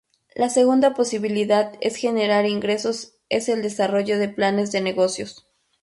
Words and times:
La 0.33 0.49
segunda 0.49 0.95
posibilidad 0.95 1.73
es 1.79 1.95
generar 1.95 2.47
ingresos 2.47 3.13
es 3.29 3.47
el 3.49 3.61
desarrollo 3.61 4.17
de 4.17 4.29
planes 4.29 4.71
de 4.71 4.81
negocios. 4.81 5.45